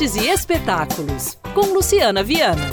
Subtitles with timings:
[0.00, 2.70] e espetáculos, com Luciana Viana.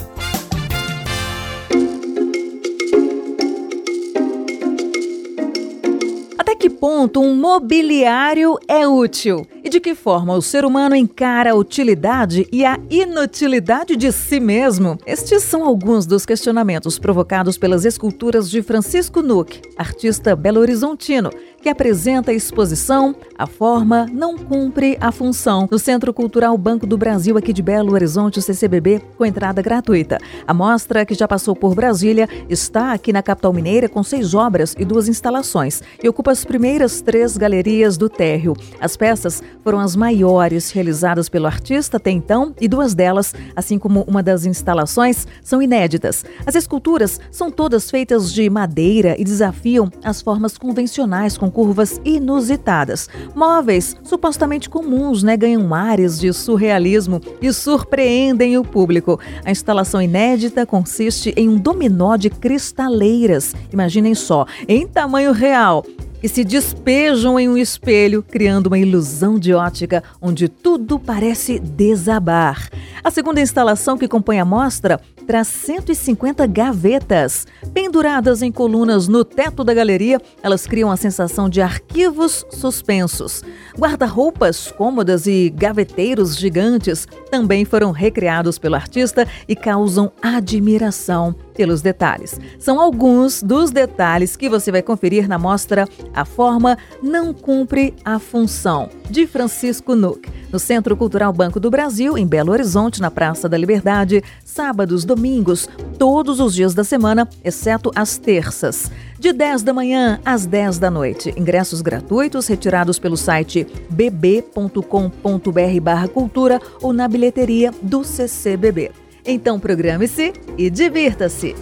[6.38, 9.46] Até que ponto um mobiliário é útil?
[9.68, 14.40] E de que forma o ser humano encara a utilidade e a inutilidade de si
[14.40, 14.98] mesmo?
[15.06, 22.32] Estes são alguns dos questionamentos provocados pelas esculturas de Francisco Nuck, artista belo-horizontino, que apresenta
[22.32, 27.52] a exposição A Forma Não Cumpre a Função no Centro Cultural Banco do Brasil, aqui
[27.52, 30.18] de Belo Horizonte, CCBB, com entrada gratuita.
[30.48, 34.76] A mostra, que já passou por Brasília, está aqui na capital mineira com seis obras
[34.80, 38.54] e duas instalações e ocupa as primeiras três galerias do térreo.
[38.80, 44.02] As peças foram as maiores realizadas pelo artista até então e duas delas, assim como
[44.08, 46.26] uma das instalações, são inéditas.
[46.46, 53.10] As esculturas são todas feitas de madeira e desafiam as formas convencionais com curvas inusitadas.
[53.36, 59.20] Móveis supostamente comuns né, ganham ares de surrealismo e surpreendem o público.
[59.44, 63.54] A instalação inédita consiste em um dominó de cristaleiras.
[63.72, 65.86] Imaginem só, em tamanho real
[66.20, 72.70] que se despejam em um espelho, criando uma ilusão de ótica onde tudo parece desabar.
[73.04, 77.46] A segunda instalação que compõe a mostra traz 150 gavetas.
[77.74, 83.44] Penduradas em colunas no teto da galeria, elas criam a sensação de arquivos suspensos.
[83.78, 92.40] Guarda-roupas cômodas e gaveteiros gigantes também foram recriados pelo artista e causam admiração pelos detalhes.
[92.60, 98.20] São alguns dos detalhes que você vai conferir na mostra A Forma Não Cumpre a
[98.20, 103.50] Função, de Francisco Nuck, no Centro Cultural Banco do Brasil, em Belo Horizonte, na Praça
[103.50, 108.92] da Liberdade, sábados, domingos, todos os dias da semana, exceto as terças.
[109.20, 111.34] De 10 da manhã às 10 da noite.
[111.36, 118.92] Ingressos gratuitos retirados pelo site bb.com.br/cultura ou na bilheteria do CCBB.
[119.26, 121.56] Então programe-se e divirta-se!